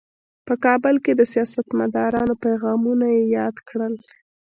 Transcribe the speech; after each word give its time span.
په 0.47 0.53
کابل 0.65 0.95
کې 1.03 1.11
د 1.15 1.21
سیاستمدارانو 1.33 2.33
پیغامونه 2.43 3.05
یې 3.15 3.23
یاد 3.37 3.55
کړل. 3.67 3.93